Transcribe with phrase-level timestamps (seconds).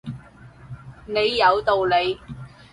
[1.05, 2.19] 你有道理